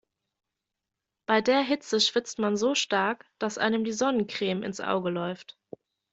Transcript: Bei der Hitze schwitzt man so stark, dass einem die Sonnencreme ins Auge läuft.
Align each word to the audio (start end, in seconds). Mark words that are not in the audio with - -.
Bei 1.27 1.41
der 1.41 1.61
Hitze 1.61 2.01
schwitzt 2.01 2.39
man 2.39 2.57
so 2.57 2.73
stark, 2.73 3.27
dass 3.37 3.59
einem 3.59 3.83
die 3.83 3.91
Sonnencreme 3.91 4.63
ins 4.63 4.79
Auge 4.81 5.11
läuft. 5.11 5.59